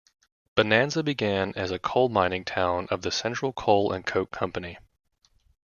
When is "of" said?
2.89-3.03